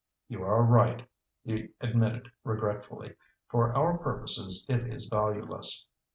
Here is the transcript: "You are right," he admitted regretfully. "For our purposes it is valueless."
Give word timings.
"You 0.27 0.41
are 0.43 0.63
right," 0.63 1.07
he 1.45 1.73
admitted 1.79 2.31
regretfully. 2.43 3.17
"For 3.51 3.71
our 3.77 3.99
purposes 3.99 4.65
it 4.67 4.87
is 4.91 5.05
valueless." 5.05 5.89